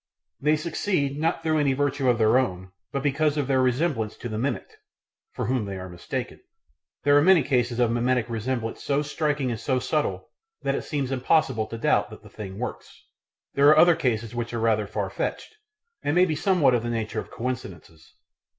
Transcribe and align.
They 0.39 0.55
succeed, 0.55 1.19
not 1.19 1.43
through 1.43 1.59
any 1.59 1.73
virtue 1.73 2.09
of 2.09 2.17
their 2.17 2.39
own, 2.39 2.71
but 2.91 3.03
because 3.03 3.37
of 3.37 3.45
their 3.45 3.61
resemblance 3.61 4.17
to 4.17 4.29
the 4.29 4.39
mimicked, 4.39 4.77
for 5.33 5.45
whom 5.45 5.65
they 5.65 5.75
are 5.77 5.89
mistaken. 5.89 6.39
There 7.03 7.15
are 7.15 7.21
many 7.21 7.43
cases 7.43 7.79
of 7.79 7.91
mimetic 7.91 8.27
resemblance 8.27 8.81
so 8.83 9.03
striking 9.03 9.51
and 9.51 9.59
so 9.59 9.77
subtle 9.77 10.31
that 10.63 10.73
it 10.73 10.81
seems 10.85 11.11
impossible 11.11 11.67
to 11.67 11.77
doubt 11.77 12.09
that 12.09 12.23
the 12.23 12.29
thing 12.29 12.57
works; 12.57 13.03
there 13.53 13.67
are 13.69 13.77
other 13.77 13.95
cases 13.95 14.33
which 14.33 14.55
are 14.55 14.59
rather 14.59 14.87
far 14.87 15.11
fetched, 15.11 15.53
and 16.01 16.15
may 16.15 16.25
be 16.25 16.35
somewhat 16.35 16.73
of 16.73 16.81
the 16.81 16.89
nature 16.89 17.19
of 17.19 17.29
coincidences. 17.29 18.15